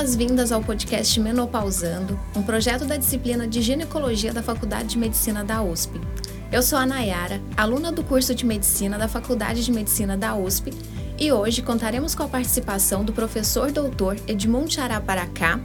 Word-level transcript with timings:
boas-vindas 0.00 0.50
ao 0.50 0.62
podcast 0.62 1.20
Menopausando, 1.20 2.18
um 2.34 2.42
projeto 2.42 2.86
da 2.86 2.96
disciplina 2.96 3.46
de 3.46 3.60
ginecologia 3.60 4.32
da 4.32 4.42
Faculdade 4.42 4.88
de 4.88 4.98
Medicina 4.98 5.44
da 5.44 5.62
USP. 5.62 6.00
Eu 6.50 6.62
sou 6.62 6.78
a 6.78 6.86
Nayara, 6.86 7.38
aluna 7.54 7.92
do 7.92 8.02
curso 8.02 8.34
de 8.34 8.46
medicina 8.46 8.96
da 8.96 9.06
Faculdade 9.06 9.62
de 9.62 9.70
Medicina 9.70 10.16
da 10.16 10.34
USP, 10.34 10.72
e 11.18 11.30
hoje 11.30 11.60
contaremos 11.60 12.14
com 12.14 12.22
a 12.22 12.28
participação 12.28 13.04
do 13.04 13.12
professor 13.12 13.70
doutor 13.70 14.16
Edmund 14.26 14.72
Charaparacá, 14.72 15.60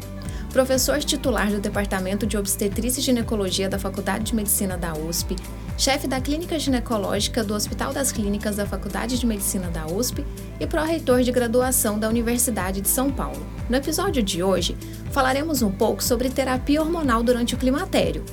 professor 0.51 0.99
titular 0.99 1.49
do 1.49 1.61
Departamento 1.61 2.27
de 2.27 2.37
Obstetrícia 2.37 2.99
e 2.99 3.03
Ginecologia 3.03 3.69
da 3.69 3.79
Faculdade 3.79 4.25
de 4.25 4.35
Medicina 4.35 4.77
da 4.77 4.93
USP, 4.97 5.37
chefe 5.77 6.09
da 6.09 6.19
Clínica 6.19 6.59
Ginecológica 6.59 7.41
do 7.41 7.53
Hospital 7.53 7.93
das 7.93 8.11
Clínicas 8.11 8.57
da 8.57 8.65
Faculdade 8.65 9.17
de 9.17 9.25
Medicina 9.25 9.69
da 9.69 9.87
USP 9.87 10.25
e 10.59 10.67
pró-reitor 10.67 11.21
de 11.21 11.31
graduação 11.31 11.97
da 11.97 12.09
Universidade 12.09 12.81
de 12.81 12.89
São 12.89 13.09
Paulo. 13.09 13.54
No 13.67 13.77
episódio 13.77 14.21
de 14.21 14.43
hoje, 14.43 14.77
falaremos 15.11 15.63
um 15.63 15.71
pouco 15.71 16.03
sobre 16.03 16.29
terapia 16.29 16.79
hormonal 16.79 17.23
durante 17.23 17.55
o 17.55 17.57
climatério. 17.57 18.23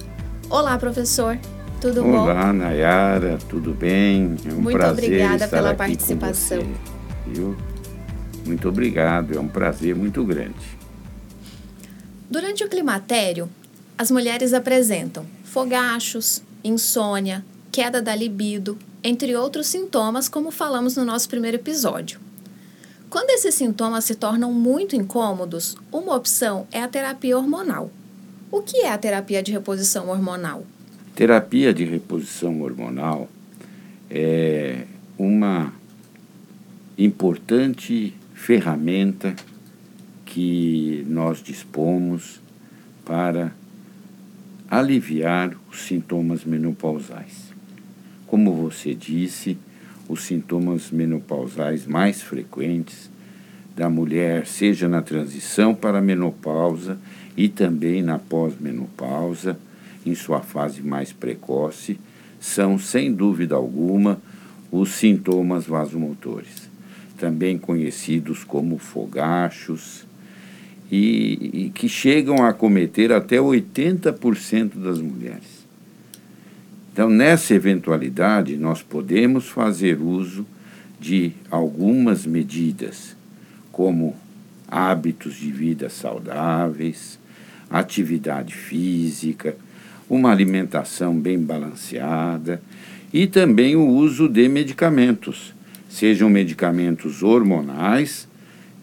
Olá, 0.51 0.77
professor! 0.77 1.39
Tudo 1.81 2.03
bom? 2.03 2.25
Olá, 2.25 2.53
Nayara, 2.53 3.39
tudo 3.49 3.73
bem? 3.73 4.37
É 4.45 4.53
um 4.53 4.61
Muito 4.61 4.77
prazer 4.77 5.05
obrigada 5.05 5.45
estar 5.45 5.49
pela 5.49 5.71
aqui 5.71 5.79
participação. 5.79 6.59
Com 6.59 6.65
você, 6.65 6.77
viu? 7.29 7.57
Muito 8.45 8.69
obrigado, 8.69 9.35
é 9.35 9.41
um 9.41 9.49
prazer 9.49 9.95
muito 9.95 10.23
grande. 10.23 10.55
Durante 12.31 12.63
o 12.63 12.69
climatério, 12.69 13.49
as 13.97 14.11
mulheres 14.11 14.53
apresentam 14.53 15.25
fogachos, 15.45 16.43
insônia, 16.63 17.43
queda 17.71 18.03
da 18.03 18.15
libido, 18.15 18.77
entre 19.03 19.35
outros 19.35 19.67
sintomas, 19.67 20.29
como 20.29 20.51
falamos 20.51 20.95
no 20.95 21.07
nosso 21.07 21.27
primeiro 21.27 21.57
episódio. 21.57 22.21
Quando 23.13 23.29
esses 23.29 23.55
sintomas 23.55 24.07
se 24.07 24.15
tornam 24.15 24.51
muito 24.55 24.97
incômodos, 24.97 25.77
uma 25.93 26.17
opção 26.17 26.67
é 26.73 26.83
a 26.83 26.89
terapia 26.89 27.37
hormonal. 27.37 27.91
O 28.51 28.63
que 28.63 28.79
é 28.79 28.91
a 28.91 28.97
terapia 28.97 29.43
de 29.43 29.53
reposição 29.53 30.09
hormonal? 30.09 30.65
Terapia 31.15 31.75
de 31.75 31.85
reposição 31.85 32.63
hormonal 32.63 33.29
é 34.11 34.87
uma 35.19 35.75
importante 36.97 38.15
ferramenta 38.33 39.37
que 40.25 41.05
nós 41.07 41.43
dispomos 41.43 42.41
para 43.05 43.53
aliviar 44.71 45.55
os 45.71 45.83
sintomas 45.83 46.47
menopausais. 46.47 47.53
Como 48.27 48.55
você 48.55 48.95
disse, 48.95 49.59
os 50.13 50.25
sintomas 50.25 50.91
menopausais 50.91 51.87
mais 51.87 52.21
frequentes 52.21 53.11
da 53.75 53.89
mulher, 53.89 54.47
seja 54.47 54.87
na 54.87 55.01
transição 55.01 55.75
para 55.75 55.99
a 55.99 56.03
menopausa 56.03 56.99
e 57.35 57.49
também 57.49 58.03
na 58.03 58.19
pós-menopausa, 58.19 59.59
em 60.05 60.15
sua 60.15 60.41
fase 60.41 60.83
mais 60.83 61.15
precoce, 61.15 61.99
são, 62.39 62.79
sem 62.79 63.11
dúvida 63.11 63.55
alguma, 63.55 64.21
os 64.71 64.91
sintomas 64.91 65.65
vasomotores, 65.65 66.69
também 67.17 67.57
conhecidos 67.57 68.45
como 68.45 68.77
fogachos, 68.77 70.05
e, 70.91 71.65
e 71.67 71.71
que 71.71 71.89
chegam 71.89 72.45
a 72.45 72.51
acometer 72.51 73.13
até 73.13 73.39
80% 73.39 74.75
das 74.75 75.01
mulheres. 75.01 75.62
Então, 76.93 77.09
nessa 77.09 77.55
eventualidade, 77.55 78.57
nós 78.57 78.83
podemos 78.83 79.49
fazer 79.49 79.99
uso 79.99 80.47
de 81.01 81.33
algumas 81.51 82.27
medidas, 82.27 83.17
como 83.73 84.15
hábitos 84.69 85.37
de 85.37 85.51
vida 85.51 85.89
saudáveis, 85.89 87.19
atividade 87.71 88.55
física, 88.55 89.57
uma 90.09 90.31
alimentação 90.31 91.19
bem 91.19 91.39
balanceada 91.39 92.61
e 93.11 93.27
também 93.27 93.75
o 93.75 93.87
uso 93.87 94.29
de 94.29 94.47
medicamentos, 94.49 95.55
sejam 95.89 96.29
medicamentos 96.29 97.23
hormonais 97.23 98.29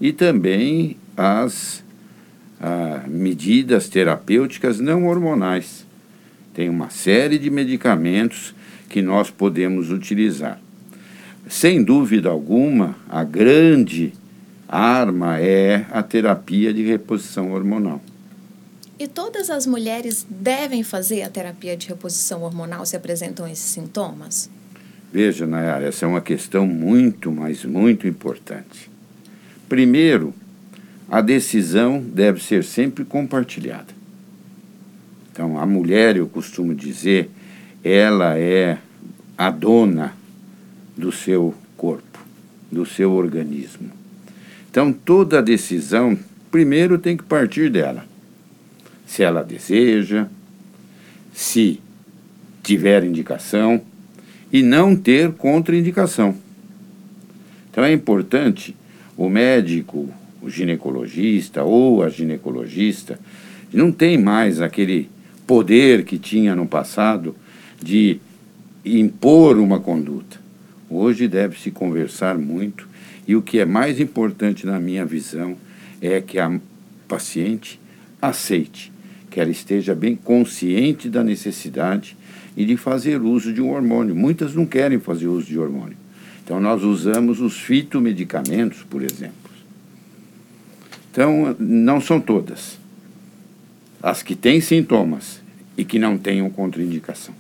e 0.01 0.11
também 0.11 0.97
as 1.15 1.83
ah, 2.59 3.03
medidas 3.07 3.87
terapêuticas 3.87 4.79
não 4.79 5.05
hormonais. 5.05 5.88
Tem 6.59 6.67
uma 6.67 6.89
série 6.89 7.39
de 7.39 7.49
medicamentos 7.49 8.53
que 8.89 9.01
nós 9.01 9.31
podemos 9.31 9.91
utilizar. 9.91 10.59
Sem 11.47 11.81
dúvida 11.81 12.27
alguma, 12.27 12.97
a 13.07 13.23
grande 13.23 14.11
arma 14.67 15.39
é 15.39 15.85
a 15.89 16.03
terapia 16.03 16.73
de 16.73 16.83
reposição 16.83 17.53
hormonal. 17.53 18.01
E 18.99 19.07
todas 19.07 19.49
as 19.49 19.65
mulheres 19.65 20.27
devem 20.29 20.83
fazer 20.83 21.21
a 21.21 21.29
terapia 21.29 21.77
de 21.77 21.87
reposição 21.87 22.43
hormonal 22.43 22.85
se 22.85 22.97
apresentam 22.97 23.47
esses 23.47 23.63
sintomas? 23.63 24.49
Veja, 25.13 25.47
Nayara, 25.47 25.85
essa 25.85 26.03
é 26.03 26.09
uma 26.09 26.19
questão 26.19 26.67
muito, 26.67 27.31
mas 27.31 27.63
muito 27.63 28.05
importante. 28.05 28.91
Primeiro, 29.69 30.33
a 31.09 31.21
decisão 31.21 32.01
deve 32.01 32.43
ser 32.43 32.65
sempre 32.65 33.05
compartilhada. 33.05 33.98
Então, 35.31 35.59
a 35.59 35.65
mulher, 35.65 36.17
eu 36.17 36.27
costumo 36.27 36.73
dizer, 36.75 37.29
ela 37.83 38.37
é 38.37 38.77
a 39.37 39.49
dona 39.49 40.13
do 40.97 41.11
seu 41.11 41.53
corpo, 41.77 42.19
do 42.71 42.85
seu 42.85 43.11
organismo. 43.11 43.89
Então, 44.69 44.91
toda 44.91 45.41
decisão, 45.41 46.17
primeiro 46.51 46.97
tem 46.97 47.15
que 47.15 47.23
partir 47.23 47.69
dela 47.69 48.09
se 49.09 49.23
ela 49.23 49.41
deseja, 49.41 50.27
se 51.33 51.79
tiver 52.61 53.03
indicação 53.03 53.81
e 54.53 54.61
não 54.61 54.95
ter 54.95 55.31
contraindicação. 55.31 56.35
Então 57.71 57.83
é 57.83 57.91
importante 57.91 58.75
o 59.17 59.27
médico, 59.27 60.07
o 60.41 60.49
ginecologista 60.49 61.63
ou 61.63 62.03
a 62.03 62.09
ginecologista 62.09 63.19
não 63.73 63.91
tem 63.91 64.15
mais 64.15 64.61
aquele 64.61 65.09
poder 65.49 66.03
que 66.03 66.19
tinha 66.19 66.55
no 66.55 66.67
passado 66.67 67.35
de 67.81 68.19
impor 68.85 69.57
uma 69.57 69.79
conduta. 69.79 70.39
Hoje 70.87 71.27
deve-se 71.27 71.71
conversar 71.71 72.37
muito 72.37 72.87
e 73.27 73.35
o 73.35 73.41
que 73.41 73.57
é 73.57 73.65
mais 73.65 73.99
importante 73.99 74.63
na 74.63 74.79
minha 74.79 75.03
visão 75.03 75.57
é 75.99 76.21
que 76.21 76.37
a 76.37 76.59
paciente 77.07 77.79
aceite 78.21 78.91
que 79.31 79.39
ela 79.39 79.49
esteja 79.49 79.95
bem 79.95 80.15
consciente 80.15 81.09
da 81.09 81.23
necessidade 81.23 82.15
e 82.55 82.63
de 82.63 82.77
fazer 82.77 83.19
uso 83.19 83.51
de 83.51 83.59
um 83.59 83.71
hormônio. 83.71 84.15
Muitas 84.15 84.53
não 84.53 84.67
querem 84.67 84.99
fazer 84.99 85.25
uso 85.25 85.47
de 85.47 85.57
hormônio. 85.57 85.97
Então, 86.43 86.59
nós 86.59 86.83
usamos 86.83 87.41
os 87.41 87.59
fitomedicamentos, 87.59 88.83
por 88.87 89.01
exemplo. 89.01 89.49
Então, 91.11 91.55
não 91.59 91.99
são 91.99 92.21
todas. 92.21 92.78
As 94.01 94.23
que 94.23 94.35
têm 94.35 94.61
sintomas 94.61 95.41
e 95.77 95.83
que 95.83 95.99
não 95.99 96.17
tenham 96.17 96.49
contraindicação. 96.49 97.33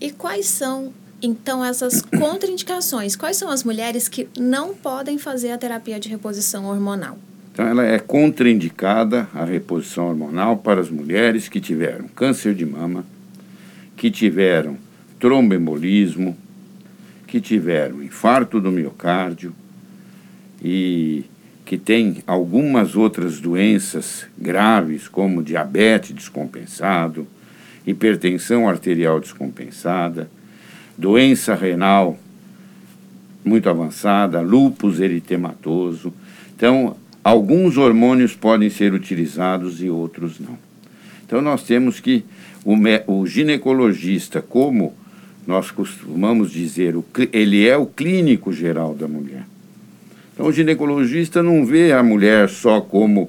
E 0.00 0.10
quais 0.10 0.46
são, 0.46 0.92
então, 1.20 1.64
essas 1.64 2.02
contraindicações? 2.18 3.16
Quais 3.16 3.36
são 3.36 3.50
as 3.50 3.64
mulheres 3.64 4.08
que 4.08 4.28
não 4.38 4.74
podem 4.74 5.18
fazer 5.18 5.50
a 5.50 5.58
terapia 5.58 5.98
de 5.98 6.08
reposição 6.08 6.66
hormonal? 6.66 7.18
Então, 7.52 7.66
ela 7.66 7.84
é 7.84 7.98
contraindicada 7.98 9.28
a 9.34 9.44
reposição 9.44 10.08
hormonal 10.08 10.58
para 10.58 10.80
as 10.80 10.90
mulheres 10.90 11.48
que 11.48 11.60
tiveram 11.60 12.06
câncer 12.08 12.54
de 12.54 12.64
mama, 12.64 13.04
que 13.96 14.10
tiveram 14.12 14.78
tromboembolismo, 15.18 16.36
que 17.26 17.40
tiveram 17.40 18.02
infarto 18.02 18.60
do 18.60 18.70
miocárdio 18.70 19.52
e 20.62 21.24
que 21.68 21.78
têm 21.78 22.24
algumas 22.26 22.96
outras 22.96 23.38
doenças 23.38 24.26
graves, 24.36 25.06
como 25.06 25.42
diabetes 25.42 26.12
descompensado, 26.12 27.28
hipertensão 27.86 28.68
arterial 28.68 29.20
descompensada, 29.20 30.28
doença 30.96 31.54
renal 31.54 32.18
muito 33.44 33.68
avançada, 33.68 34.40
lúpus 34.40 34.98
eritematoso. 34.98 36.12
Então, 36.56 36.96
Alguns 37.28 37.76
hormônios 37.76 38.34
podem 38.34 38.70
ser 38.70 38.94
utilizados 38.94 39.82
e 39.82 39.90
outros 39.90 40.40
não. 40.40 40.56
Então, 41.26 41.42
nós 41.42 41.62
temos 41.62 42.00
que 42.00 42.24
o, 42.64 42.74
o 43.06 43.26
ginecologista, 43.26 44.40
como 44.40 44.94
nós 45.46 45.70
costumamos 45.70 46.50
dizer, 46.50 46.94
ele 47.30 47.68
é 47.68 47.76
o 47.76 47.84
clínico 47.84 48.50
geral 48.50 48.94
da 48.94 49.06
mulher. 49.06 49.44
Então, 50.38 50.46
o 50.46 50.52
ginecologista 50.52 51.42
não 51.42 51.66
vê 51.66 51.90
a 51.90 52.00
mulher 52.00 52.48
só 52.48 52.80
como 52.80 53.28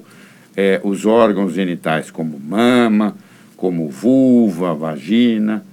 é, 0.56 0.80
os 0.84 1.04
órgãos 1.04 1.52
genitais, 1.52 2.08
como 2.08 2.38
mama, 2.38 3.16
como 3.56 3.88
vulva, 3.88 4.72
vagina. 4.74 5.66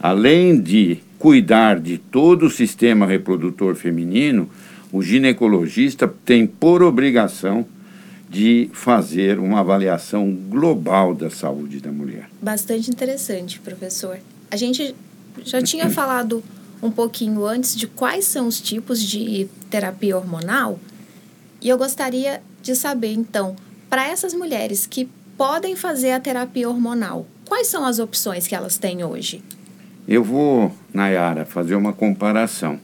Além 0.00 0.60
de 0.60 0.98
cuidar 1.20 1.78
de 1.78 1.98
todo 1.98 2.46
o 2.46 2.50
sistema 2.50 3.06
reprodutor 3.06 3.76
feminino, 3.76 4.50
o 4.90 5.00
ginecologista 5.00 6.12
tem 6.24 6.48
por 6.48 6.82
obrigação 6.82 7.64
de 8.28 8.68
fazer 8.72 9.38
uma 9.38 9.60
avaliação 9.60 10.34
global 10.48 11.14
da 11.14 11.30
saúde 11.30 11.78
da 11.78 11.92
mulher. 11.92 12.28
Bastante 12.42 12.90
interessante, 12.90 13.60
professor. 13.60 14.18
A 14.50 14.56
gente 14.56 14.96
já 15.44 15.62
tinha 15.62 15.88
falado 15.88 16.42
um 16.82 16.90
pouquinho 16.90 17.46
antes 17.46 17.76
de 17.76 17.86
quais 17.86 18.24
são 18.24 18.48
os 18.48 18.60
tipos 18.60 19.00
de 19.00 19.46
terapia 19.72 20.18
hormonal, 20.18 20.78
e 21.62 21.70
eu 21.70 21.78
gostaria 21.78 22.42
de 22.60 22.76
saber, 22.76 23.14
então, 23.14 23.56
para 23.88 24.06
essas 24.06 24.34
mulheres 24.34 24.86
que 24.86 25.08
podem 25.36 25.74
fazer 25.74 26.12
a 26.12 26.20
terapia 26.20 26.68
hormonal, 26.68 27.26
quais 27.48 27.68
são 27.68 27.86
as 27.86 27.98
opções 27.98 28.46
que 28.46 28.54
elas 28.54 28.76
têm 28.76 29.02
hoje? 29.02 29.42
Eu 30.06 30.22
vou, 30.22 30.70
Nayara, 30.92 31.46
fazer 31.46 31.74
uma 31.74 31.94
comparação. 31.94 32.78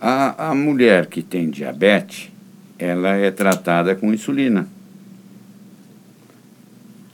A, 0.00 0.50
a 0.50 0.54
mulher 0.54 1.06
que 1.06 1.22
tem 1.22 1.50
diabetes, 1.50 2.30
ela 2.78 3.16
é 3.16 3.30
tratada 3.30 3.94
com 3.94 4.14
insulina. 4.14 4.66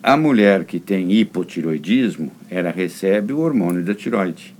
A 0.00 0.16
mulher 0.16 0.64
que 0.64 0.78
tem 0.78 1.10
hipotiroidismo, 1.10 2.30
ela 2.48 2.70
recebe 2.70 3.32
o 3.32 3.40
hormônio 3.40 3.82
da 3.82 3.92
tiroide. 3.92 4.54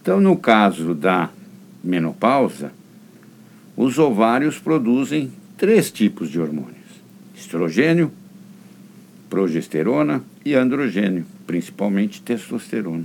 Então, 0.00 0.20
no 0.20 0.36
caso 0.36 0.94
da 0.94 1.30
menopausa, 1.82 2.72
os 3.76 3.98
ovários 3.98 4.58
produzem 4.58 5.30
três 5.56 5.90
tipos 5.90 6.30
de 6.30 6.40
hormônios: 6.40 6.76
estrogênio, 7.34 8.12
progesterona 9.28 10.22
e 10.44 10.54
androgênio, 10.54 11.24
principalmente 11.46 12.22
testosterona. 12.22 13.04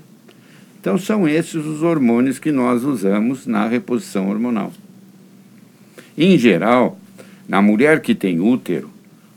Então, 0.79 0.97
são 0.97 1.27
esses 1.27 1.65
os 1.65 1.81
hormônios 1.81 2.37
que 2.37 2.51
nós 2.51 2.83
usamos 2.83 3.47
na 3.47 3.67
reposição 3.67 4.29
hormonal. 4.29 4.71
Em 6.17 6.37
geral, 6.37 6.99
na 7.47 7.61
mulher 7.61 8.01
que 8.01 8.13
tem 8.13 8.39
útero, 8.39 8.89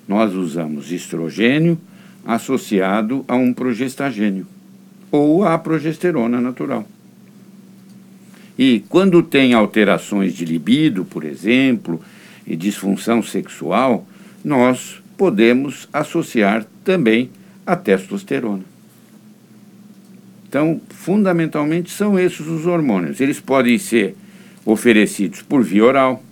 nós 0.06 0.34
usamos 0.34 0.92
estrogênio 0.92 1.78
associado 2.24 3.24
a 3.26 3.34
um 3.34 3.52
progestagênio 3.54 4.46
ou 5.10 5.44
a 5.44 5.58
progesterona 5.58 6.40
natural. 6.40 6.86
E 8.58 8.84
quando 8.88 9.22
tem 9.22 9.54
alterações 9.54 10.34
de 10.34 10.44
libido, 10.44 11.04
por 11.04 11.24
exemplo, 11.24 12.02
e 12.44 12.56
disfunção 12.56 13.22
sexual, 13.22 14.04
nós 14.44 15.00
podemos 15.16 15.88
associar 15.92 16.66
também 16.82 17.30
a 17.64 17.76
testosterona. 17.76 18.64
Então, 20.48 20.80
fundamentalmente, 20.88 21.90
são 21.90 22.18
esses 22.18 22.46
os 22.46 22.66
hormônios. 22.66 23.20
Eles 23.20 23.38
podem 23.38 23.78
ser 23.78 24.16
oferecidos 24.64 25.42
por 25.42 25.62
via 25.62 25.84
oral 25.84 26.22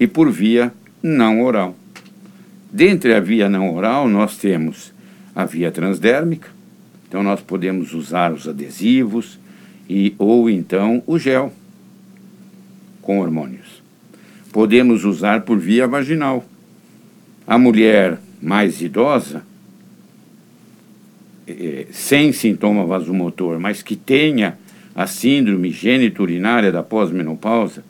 e 0.00 0.06
por 0.06 0.30
via 0.30 0.72
não 1.02 1.42
oral. 1.42 1.76
Dentre 2.72 3.14
a 3.14 3.20
via 3.20 3.48
não 3.48 3.72
oral, 3.74 4.08
nós 4.08 4.36
temos 4.38 4.92
a 5.36 5.44
via 5.44 5.70
transdérmica, 5.70 6.48
então 7.06 7.22
nós 7.22 7.40
podemos 7.40 7.92
usar 7.92 8.32
os 8.32 8.48
adesivos 8.48 9.38
e 9.88 10.14
ou 10.18 10.48
então 10.48 11.02
o 11.06 11.18
gel 11.18 11.52
com 13.02 13.20
hormônios. 13.20 13.82
Podemos 14.52 15.04
usar 15.04 15.42
por 15.42 15.58
via 15.58 15.86
vaginal. 15.86 16.44
A 17.46 17.58
mulher 17.58 18.18
mais 18.40 18.80
idosa 18.80 19.42
eh, 21.46 21.86
sem 21.90 22.32
sintoma 22.32 22.86
vasomotor, 22.86 23.60
mas 23.60 23.82
que 23.82 23.96
tenha 23.96 24.56
a 24.94 25.06
síndrome 25.06 25.70
geniturinária 25.70 26.70
da 26.70 26.82
pós-menopausa, 26.82 27.84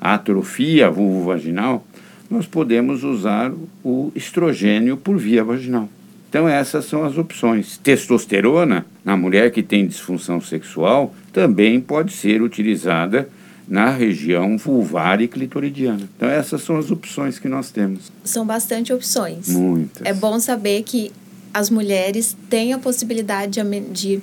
atrofia 0.00 0.90
vulvovaginal, 0.90 1.86
nós 2.30 2.46
podemos 2.46 3.04
usar 3.04 3.52
o 3.84 4.10
estrogênio 4.14 4.96
por 4.96 5.18
via 5.18 5.44
vaginal. 5.44 5.88
Então 6.34 6.48
essas 6.48 6.86
são 6.86 7.04
as 7.04 7.16
opções. 7.16 7.78
Testosterona, 7.78 8.84
na 9.04 9.16
mulher 9.16 9.52
que 9.52 9.62
tem 9.62 9.86
disfunção 9.86 10.40
sexual, 10.40 11.14
também 11.32 11.80
pode 11.80 12.12
ser 12.12 12.42
utilizada 12.42 13.28
na 13.68 13.88
região 13.90 14.58
vulvar 14.58 15.20
e 15.20 15.28
clitoridiana. 15.28 16.08
Então 16.16 16.28
essas 16.28 16.60
são 16.62 16.76
as 16.76 16.90
opções 16.90 17.38
que 17.38 17.46
nós 17.46 17.70
temos. 17.70 18.10
São 18.24 18.44
bastante 18.44 18.92
opções. 18.92 19.48
Muitas. 19.48 20.04
É 20.04 20.12
bom 20.12 20.40
saber 20.40 20.82
que 20.82 21.12
as 21.54 21.70
mulheres 21.70 22.36
têm 22.50 22.72
a 22.72 22.80
possibilidade 22.80 23.62
de 23.92 24.20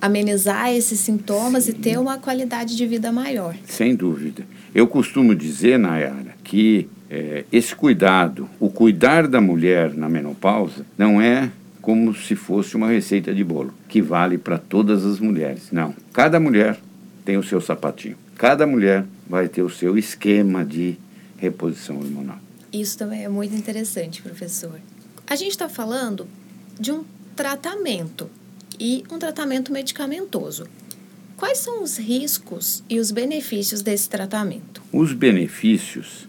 amenizar 0.00 0.74
esses 0.74 0.98
sintomas 0.98 1.66
Sim. 1.66 1.70
e 1.70 1.74
ter 1.74 2.00
uma 2.00 2.18
qualidade 2.18 2.76
de 2.76 2.84
vida 2.84 3.12
maior. 3.12 3.54
Sem 3.64 3.94
dúvida. 3.94 4.44
Eu 4.74 4.88
costumo 4.88 5.36
dizer, 5.36 5.78
Nayara, 5.78 6.34
que 6.42 6.88
é, 7.14 7.44
esse 7.52 7.76
cuidado, 7.76 8.50
o 8.58 8.68
cuidar 8.68 9.28
da 9.28 9.40
mulher 9.40 9.94
na 9.94 10.08
menopausa, 10.08 10.84
não 10.98 11.22
é 11.22 11.48
como 11.80 12.12
se 12.12 12.34
fosse 12.34 12.74
uma 12.74 12.88
receita 12.88 13.32
de 13.32 13.44
bolo, 13.44 13.72
que 13.88 14.02
vale 14.02 14.36
para 14.36 14.58
todas 14.58 15.04
as 15.04 15.20
mulheres. 15.20 15.68
Não. 15.70 15.94
Cada 16.12 16.40
mulher 16.40 16.76
tem 17.24 17.36
o 17.36 17.42
seu 17.42 17.60
sapatinho. 17.60 18.16
Cada 18.36 18.66
mulher 18.66 19.04
vai 19.28 19.46
ter 19.46 19.62
o 19.62 19.70
seu 19.70 19.96
esquema 19.96 20.64
de 20.64 20.96
reposição 21.38 21.98
hormonal. 21.98 22.38
Isso 22.72 22.98
também 22.98 23.22
é 23.22 23.28
muito 23.28 23.54
interessante, 23.54 24.20
professor. 24.20 24.80
A 25.24 25.36
gente 25.36 25.52
está 25.52 25.68
falando 25.68 26.26
de 26.80 26.90
um 26.90 27.04
tratamento 27.36 28.28
e 28.80 29.04
um 29.08 29.20
tratamento 29.20 29.72
medicamentoso. 29.72 30.66
Quais 31.36 31.58
são 31.58 31.80
os 31.80 31.96
riscos 31.96 32.82
e 32.90 32.98
os 32.98 33.12
benefícios 33.12 33.82
desse 33.82 34.08
tratamento? 34.08 34.82
Os 34.92 35.12
benefícios, 35.12 36.26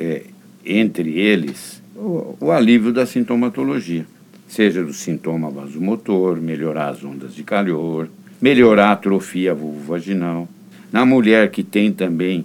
é, 0.00 0.22
entre 0.64 1.18
eles, 1.18 1.82
o, 1.94 2.36
o 2.40 2.50
alívio 2.50 2.92
da 2.92 3.04
sintomatologia, 3.04 4.06
seja 4.48 4.82
do 4.82 4.94
sintoma 4.94 5.50
vasomotor, 5.50 6.40
melhorar 6.40 6.88
as 6.88 7.04
ondas 7.04 7.34
de 7.34 7.42
calor, 7.42 8.08
melhorar 8.40 8.88
a 8.88 8.92
atrofia 8.92 9.54
vulvovaginal. 9.54 10.48
Na 10.90 11.04
mulher 11.04 11.50
que 11.50 11.62
tem 11.62 11.92
também 11.92 12.44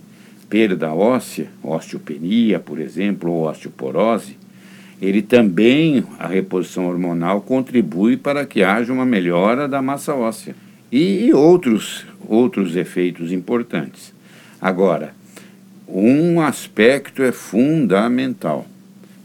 perda 0.50 0.94
óssea, 0.94 1.48
osteopenia, 1.64 2.60
por 2.60 2.80
exemplo, 2.80 3.32
ou 3.32 3.50
osteoporose, 3.50 4.38
ele 5.02 5.22
também, 5.22 6.04
a 6.20 6.28
reposição 6.28 6.88
hormonal, 6.88 7.42
contribui 7.42 8.18
para 8.18 8.46
que 8.46 8.64
haja 8.64 8.94
uma 8.94 9.06
melhora 9.06 9.68
da 9.68 9.82
massa 9.82 10.14
óssea 10.14 10.56
e, 10.92 11.26
e 11.26 11.34
outros, 11.34 12.06
outros 12.28 12.76
efeitos 12.76 13.32
importantes. 13.32 14.14
Agora, 14.62 15.14
um 15.88 16.42
aspecto 16.42 17.24
é 17.24 17.32
fundamental: 17.32 18.66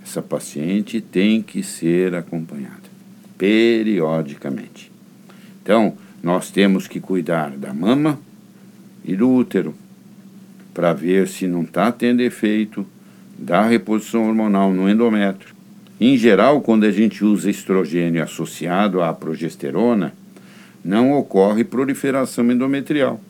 essa 0.02 0.23
paciente 0.23 1.00
tem 1.00 1.43
que 1.43 1.62
ser 1.62 2.14
acompanhada 2.14 2.90
periodicamente. 3.38 4.93
Então, 5.62 5.95
nós 6.23 6.50
temos 6.50 6.87
que 6.87 7.00
cuidar 7.00 7.50
da 7.52 7.73
mama 7.73 8.19
e 9.02 9.17
do 9.17 9.31
útero 9.31 9.75
para 10.75 10.93
ver 10.93 11.26
se 11.26 11.47
não 11.47 11.62
está 11.62 11.90
tendo 11.90 12.21
efeito 12.21 12.87
da 13.38 13.62
reposição 13.62 14.29
hormonal 14.29 14.73
no 14.73 14.88
endométrio. 14.88 15.55
Em 15.99 16.17
geral, 16.17 16.61
quando 16.61 16.85
a 16.85 16.90
gente 16.90 17.25
usa 17.25 17.50
estrogênio 17.50 18.23
associado 18.23 19.02
à 19.02 19.12
progesterona, 19.12 20.12
não 20.85 21.12
ocorre 21.12 21.64
proliferação 21.64 22.50
endometrial, 22.50 23.21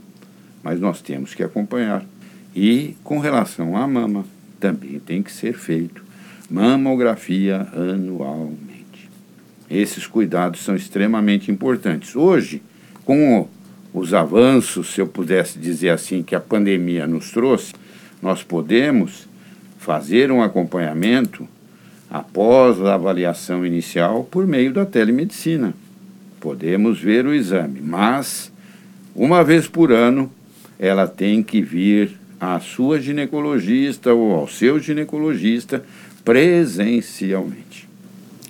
mas 0.62 0.80
nós 0.80 1.00
temos 1.00 1.34
que 1.34 1.42
acompanhar. 1.42 2.04
E 2.54 2.96
com 3.04 3.18
relação 3.18 3.76
à 3.76 3.86
mama, 3.86 4.24
também 4.58 4.98
tem 4.98 5.22
que 5.22 5.32
ser 5.32 5.54
feito 5.54 6.10
mamografia 6.50 7.68
anualmente. 7.72 9.08
Esses 9.70 10.06
cuidados 10.06 10.64
são 10.64 10.74
extremamente 10.74 11.50
importantes. 11.50 12.16
Hoje, 12.16 12.60
com 13.04 13.46
os 13.94 14.12
avanços, 14.12 14.92
se 14.92 15.00
eu 15.00 15.06
pudesse 15.06 15.58
dizer 15.58 15.90
assim, 15.90 16.22
que 16.24 16.34
a 16.34 16.40
pandemia 16.40 17.06
nos 17.06 17.30
trouxe, 17.30 17.72
nós 18.20 18.42
podemos 18.42 19.28
fazer 19.78 20.32
um 20.32 20.42
acompanhamento 20.42 21.48
após 22.10 22.82
a 22.82 22.94
avaliação 22.94 23.64
inicial 23.64 24.24
por 24.24 24.44
meio 24.44 24.72
da 24.72 24.84
telemedicina. 24.84 25.72
Podemos 26.40 27.00
ver 27.00 27.24
o 27.26 27.34
exame, 27.34 27.80
mas 27.80 28.50
uma 29.14 29.44
vez 29.44 29.68
por 29.68 29.92
ano 29.92 30.30
ela 30.78 31.06
tem 31.06 31.42
que 31.42 31.62
vir 31.62 32.19
à 32.40 32.58
sua 32.58 33.00
ginecologista 33.00 34.14
ou 34.14 34.34
ao 34.34 34.48
seu 34.48 34.78
ginecologista 34.78 35.84
presencialmente. 36.24 37.88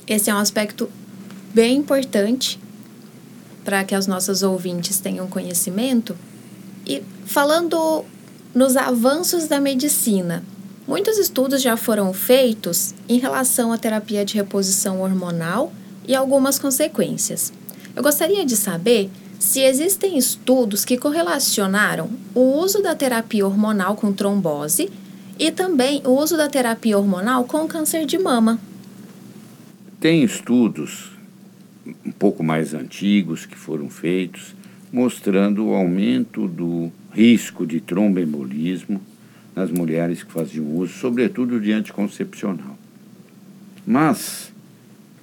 Esse 0.06 0.30
é 0.30 0.34
um 0.34 0.38
aspecto 0.38 0.88
bem 1.52 1.78
importante 1.78 2.58
para 3.64 3.84
que 3.84 3.94
as 3.94 4.06
nossas 4.06 4.42
ouvintes 4.42 5.00
tenham 5.00 5.26
conhecimento. 5.26 6.16
E 6.86 7.02
falando 7.26 8.04
nos 8.54 8.76
avanços 8.76 9.46
da 9.46 9.60
medicina, 9.60 10.42
Muitos 10.90 11.18
estudos 11.18 11.62
já 11.62 11.76
foram 11.76 12.12
feitos 12.12 12.96
em 13.08 13.16
relação 13.16 13.72
à 13.72 13.78
terapia 13.78 14.24
de 14.24 14.34
reposição 14.34 15.00
hormonal 15.00 15.72
e 16.04 16.16
algumas 16.16 16.58
consequências. 16.58 17.52
Eu 17.94 18.02
gostaria 18.02 18.44
de 18.44 18.56
saber 18.56 19.08
se 19.40 19.60
existem 19.62 20.18
estudos 20.18 20.84
que 20.84 20.98
correlacionaram 20.98 22.10
o 22.34 22.58
uso 22.60 22.82
da 22.82 22.94
terapia 22.94 23.46
hormonal 23.46 23.96
com 23.96 24.12
trombose 24.12 24.90
E 25.38 25.50
também 25.50 26.02
o 26.04 26.10
uso 26.10 26.36
da 26.36 26.48
terapia 26.48 26.98
hormonal 26.98 27.44
com 27.44 27.66
câncer 27.66 28.04
de 28.04 28.18
mama. 28.18 28.60
Tem 29.98 30.22
estudos 30.22 31.12
um 32.04 32.12
pouco 32.12 32.44
mais 32.44 32.74
antigos 32.74 33.46
que 33.46 33.56
foram 33.56 33.88
feitos 33.88 34.54
mostrando 34.92 35.66
o 35.66 35.74
aumento 35.74 36.46
do 36.46 36.92
risco 37.12 37.66
de 37.66 37.80
tromboembolismo 37.80 39.00
nas 39.54 39.70
mulheres 39.70 40.22
que 40.22 40.30
faziam 40.30 40.66
uso, 40.76 40.92
sobretudo 40.92 41.60
de 41.60 41.72
anticoncepcional. 41.72 42.78
Mas 43.86 44.52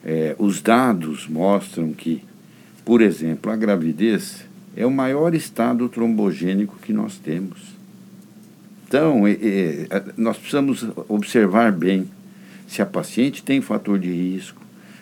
é, 0.03 0.35
os 0.37 0.61
dados 0.61 1.27
mostram 1.27 1.93
que, 1.93 2.23
por 2.87 3.01
exemplo, 3.01 3.51
a 3.51 3.57
gravidez 3.57 4.45
é 4.73 4.85
o 4.85 4.89
maior 4.89 5.35
estado 5.35 5.89
trombogênico 5.89 6.79
que 6.81 6.93
nós 6.93 7.17
temos. 7.17 7.75
Então, 8.87 9.27
é, 9.27 9.33
é, 9.33 10.03
nós 10.15 10.37
precisamos 10.37 10.87
observar 11.09 11.73
bem 11.73 12.07
se 12.65 12.81
a 12.81 12.85
paciente 12.85 13.43
tem 13.43 13.59
fator 13.59 13.99
de 13.99 14.09
risco, 14.09 14.61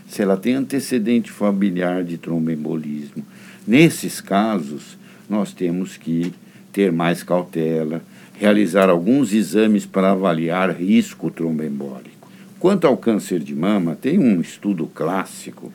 se 0.09 0.23
ela 0.23 0.35
tem 0.35 0.55
antecedente 0.55 1.29
familiar 1.29 2.03
de 2.03 2.17
tromboembolismo. 2.17 3.23
Nesses 3.67 4.19
casos, 4.19 4.97
nós 5.29 5.53
temos 5.53 5.95
que 5.95 6.33
ter 6.73 6.91
mais 6.91 7.21
cautela, 7.21 8.01
realizar 8.33 8.89
alguns 8.89 9.31
exames 9.31 9.85
para 9.85 10.09
avaliar 10.09 10.71
risco 10.71 11.29
tromboembólico. 11.29 12.31
Quanto 12.59 12.87
ao 12.87 12.97
câncer 12.97 13.41
de 13.41 13.53
mama, 13.53 13.95
tem 13.95 14.17
um 14.17 14.41
estudo 14.41 14.87
clássico, 14.87 15.71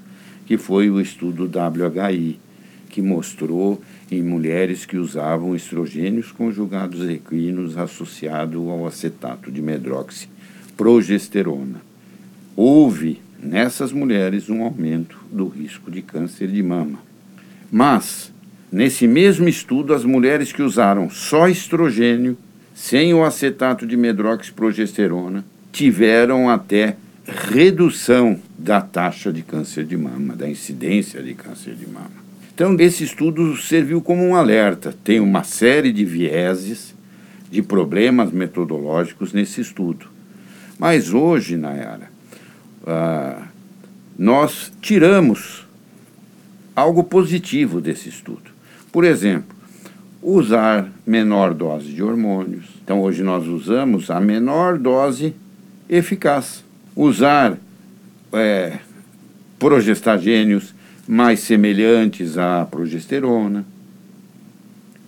que 0.50 0.58
foi 0.58 0.90
o 0.90 1.00
estudo 1.00 1.48
WHI, 1.48 2.36
que 2.88 3.00
mostrou 3.00 3.80
em 4.10 4.20
mulheres 4.20 4.84
que 4.84 4.96
usavam 4.96 5.54
estrogênios 5.54 6.32
conjugados 6.32 7.08
equinos 7.08 7.78
associado 7.78 8.68
ao 8.68 8.84
acetato 8.84 9.48
de 9.48 9.62
medroxiprogesterona. 9.62 11.80
Houve 12.56 13.22
nessas 13.40 13.92
mulheres 13.92 14.50
um 14.50 14.64
aumento 14.64 15.20
do 15.30 15.46
risco 15.46 15.88
de 15.88 16.02
câncer 16.02 16.48
de 16.48 16.64
mama. 16.64 16.98
Mas, 17.70 18.32
nesse 18.72 19.06
mesmo 19.06 19.48
estudo, 19.48 19.94
as 19.94 20.04
mulheres 20.04 20.50
que 20.50 20.62
usaram 20.62 21.08
só 21.08 21.46
estrogênio, 21.46 22.36
sem 22.74 23.14
o 23.14 23.22
acetato 23.22 23.86
de 23.86 23.96
medroxiprogesterona, 23.96 25.44
tiveram 25.70 26.50
até 26.50 26.96
redução 27.30 28.38
da 28.58 28.80
taxa 28.80 29.32
de 29.32 29.42
câncer 29.42 29.84
de 29.84 29.96
mama, 29.96 30.34
da 30.34 30.48
incidência 30.48 31.22
de 31.22 31.34
câncer 31.34 31.74
de 31.74 31.86
mama. 31.86 32.10
Então, 32.54 32.76
esse 32.78 33.04
estudo 33.04 33.56
serviu 33.56 34.02
como 34.02 34.22
um 34.22 34.34
alerta. 34.34 34.94
Tem 35.04 35.18
uma 35.18 35.44
série 35.44 35.92
de 35.92 36.04
vieses, 36.04 36.94
de 37.50 37.62
problemas 37.62 38.30
metodológicos 38.30 39.32
nesse 39.32 39.60
estudo. 39.60 40.06
Mas 40.78 41.12
hoje, 41.12 41.56
Nayara, 41.56 42.10
ah, 42.86 43.46
nós 44.18 44.72
tiramos 44.80 45.66
algo 46.76 47.02
positivo 47.02 47.80
desse 47.80 48.08
estudo. 48.08 48.50
Por 48.92 49.04
exemplo, 49.04 49.56
usar 50.22 50.90
menor 51.06 51.54
dose 51.54 51.92
de 51.92 52.02
hormônios. 52.02 52.66
Então, 52.84 53.00
hoje 53.00 53.22
nós 53.22 53.46
usamos 53.46 54.10
a 54.10 54.20
menor 54.20 54.78
dose 54.78 55.34
eficaz. 55.88 56.64
Usar 56.94 57.56
é, 58.32 58.78
progestagênios 59.58 60.74
mais 61.06 61.40
semelhantes 61.40 62.38
à 62.38 62.64
progesterona. 62.64 63.64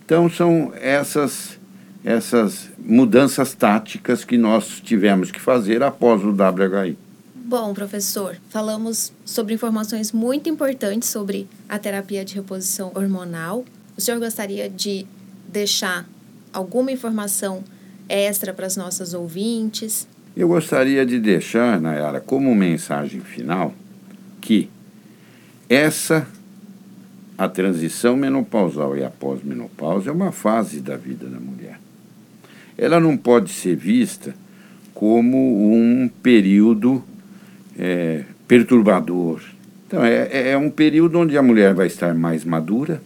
Então, 0.05 0.29
são 0.29 0.73
essas, 0.75 1.57
essas 2.03 2.69
mudanças 2.77 3.53
táticas 3.53 4.25
que 4.25 4.37
nós 4.37 4.81
tivemos 4.83 5.31
que 5.31 5.39
fazer 5.39 5.81
após 5.81 6.23
o 6.23 6.29
WHI. 6.29 6.97
Bom, 7.35 7.73
professor, 7.73 8.37
falamos 8.49 9.11
sobre 9.25 9.53
informações 9.53 10.11
muito 10.11 10.49
importantes 10.49 11.09
sobre 11.09 11.47
a 11.69 11.79
terapia 11.79 12.25
de 12.25 12.35
reposição 12.35 12.91
hormonal. 12.95 13.63
O 13.97 14.01
senhor 14.01 14.19
gostaria 14.19 14.69
de 14.69 15.05
deixar 15.47 16.07
alguma 16.51 16.91
informação 16.91 17.63
extra 18.09 18.53
para 18.53 18.65
as 18.65 18.75
nossas 18.75 19.13
ouvintes? 19.13 20.07
Eu 20.35 20.47
gostaria 20.47 21.05
de 21.05 21.19
deixar, 21.19 21.79
Nayara, 21.79 22.19
como 22.19 22.55
mensagem 22.55 23.21
final, 23.21 23.73
que 24.41 24.67
essa, 25.69 26.27
a 27.37 27.47
transição 27.47 28.15
menopausal 28.17 28.97
e 28.97 29.03
a 29.03 29.11
pós-menopausa, 29.11 30.09
é 30.09 30.13
uma 30.13 30.31
fase 30.31 30.79
da 30.79 30.97
vida 30.97 31.27
da 31.27 31.39
mulher. 31.39 31.79
Ela 32.75 32.99
não 32.99 33.15
pode 33.15 33.51
ser 33.51 33.75
vista 33.75 34.33
como 34.93 35.37
um 35.71 36.09
período 36.21 37.03
é, 37.77 38.23
perturbador. 38.47 39.39
Então, 39.85 40.03
é, 40.03 40.29
é, 40.31 40.49
é 40.51 40.57
um 40.57 40.71
período 40.71 41.19
onde 41.19 41.37
a 41.37 41.43
mulher 41.43 41.75
vai 41.75 41.85
estar 41.85 42.13
mais 42.15 42.43
madura, 42.43 43.01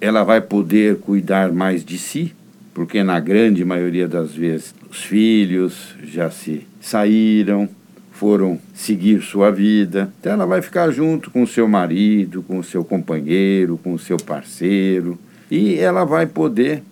ela 0.00 0.24
vai 0.24 0.40
poder 0.40 0.96
cuidar 0.98 1.52
mais 1.52 1.84
de 1.84 1.98
si, 1.98 2.34
porque 2.74 3.02
na 3.02 3.20
grande 3.20 3.64
maioria 3.64 4.06
das 4.06 4.34
vezes 4.34 4.74
os 4.90 5.02
filhos 5.02 5.94
já 6.04 6.30
se 6.30 6.66
saíram, 6.80 7.68
foram 8.12 8.58
seguir 8.74 9.22
sua 9.22 9.50
vida. 9.50 10.12
Então 10.20 10.32
ela 10.32 10.46
vai 10.46 10.60
ficar 10.60 10.90
junto 10.90 11.30
com 11.30 11.42
o 11.42 11.46
seu 11.46 11.66
marido, 11.66 12.42
com 12.42 12.58
o 12.58 12.64
seu 12.64 12.84
companheiro, 12.84 13.78
com 13.82 13.94
o 13.94 13.98
seu 13.98 14.16
parceiro, 14.18 15.18
e 15.50 15.76
ela 15.76 16.04
vai 16.04 16.26
poder 16.26 16.82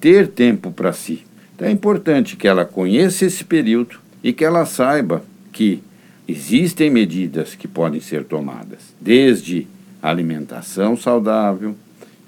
ter 0.00 0.28
tempo 0.28 0.70
para 0.70 0.92
si. 0.92 1.24
Então 1.54 1.66
é 1.66 1.70
importante 1.70 2.36
que 2.36 2.46
ela 2.46 2.64
conheça 2.64 3.24
esse 3.24 3.44
período 3.44 3.98
e 4.22 4.32
que 4.32 4.44
ela 4.44 4.66
saiba 4.66 5.22
que 5.52 5.82
Existem 6.28 6.90
medidas 6.90 7.54
que 7.54 7.66
podem 7.66 8.02
ser 8.02 8.22
tomadas, 8.22 8.94
desde 9.00 9.66
alimentação 10.02 10.94
saudável, 10.94 11.74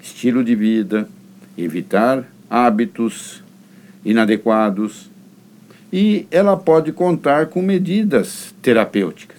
estilo 0.01 0.43
de 0.43 0.55
vida, 0.55 1.07
evitar 1.55 2.27
hábitos 2.51 3.41
inadequados, 4.03 5.09
e 5.91 6.27
ela 6.29 6.57
pode 6.57 6.91
contar 6.91 7.45
com 7.45 7.61
medidas 7.61 8.53
terapêuticas, 8.61 9.37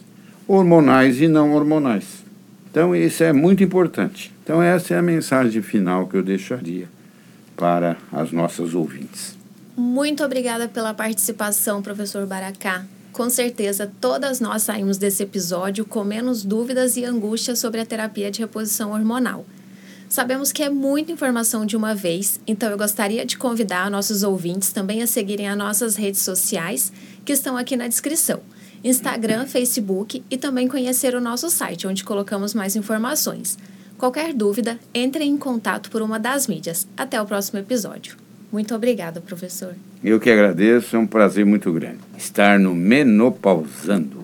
hormonais 0.49 1.21
e 1.21 1.29
não 1.29 1.53
hormonais. 1.53 2.25
Então, 2.71 2.97
isso 2.97 3.23
é 3.23 3.35
muito 3.35 3.63
importante. 3.63 4.33
Então, 4.43 4.63
essa 4.63 4.95
é 4.95 4.99
a 4.99 5.03
mensagem 5.03 5.61
final 5.61 6.07
que 6.07 6.17
eu 6.17 6.23
deixaria 6.23 6.89
para 7.55 7.99
as 8.11 8.33
nossas 8.33 8.75
ouvintes. 8.75 9.37
Muito 9.77 10.25
obrigada 10.25 10.67
pela 10.67 10.95
participação, 10.95 11.83
professor 11.83 12.27
Baracá. 12.27 12.85
Com 13.13 13.29
certeza, 13.29 13.91
todas 14.01 14.41
nós 14.41 14.63
saímos 14.63 14.97
desse 14.97 15.23
episódio 15.23 15.85
com 15.85 16.03
menos 16.03 16.43
dúvidas 16.43 16.97
e 16.97 17.05
angústias 17.05 17.59
sobre 17.59 17.81
a 17.81 17.87
terapia 17.87 18.31
de 18.31 18.41
reposição 18.41 18.93
hormonal. 18.93 19.45
Sabemos 20.13 20.53
que 20.53 20.63
é 20.63 20.69
muita 20.69 21.11
informação 21.11 21.65
de 21.65 21.75
uma 21.75 21.95
vez, 21.95 22.39
então 22.47 22.71
eu 22.71 22.77
gostaria 22.77 23.25
de 23.25 23.39
convidar 23.39 23.91
nossos 23.91 24.23
ouvintes 24.23 24.71
também 24.71 25.03
a 25.03 25.07
seguirem 25.07 25.49
as 25.49 25.57
nossas 25.57 25.97
redes 25.97 26.21
sociais, 26.21 26.93
que 27.25 27.33
estão 27.33 27.57
aqui 27.57 27.79
na 27.79 27.89
descrição. 27.89 28.41
Instagram, 28.85 29.47
Facebook 29.47 30.23
e 30.31 30.37
também 30.37 30.69
conhecer 30.69 31.15
o 31.15 31.21
nosso 31.21 31.49
site, 31.49 31.87
onde 31.87 32.05
colocamos 32.05 32.53
mais 32.53 32.77
informações. 32.77 33.59
Qualquer 33.97 34.35
dúvida, 34.35 34.79
entre 34.93 35.25
em 35.25 35.39
contato 35.39 35.91
por 35.91 36.03
uma 36.03 36.19
das 36.19 36.47
mídias. 36.47 36.87
Até 36.95 37.19
o 37.19 37.25
próximo 37.25 37.61
episódio. 37.61 38.15
Muito 38.53 38.75
obrigada, 38.75 39.19
professor. 39.19 39.75
Eu 40.05 40.21
que 40.21 40.29
agradeço, 40.29 40.95
é 40.95 40.99
um 40.99 41.07
prazer 41.07 41.47
muito 41.47 41.73
grande 41.73 42.01
estar 42.19 42.59
no 42.59 42.75
Menopausando. 42.75 44.22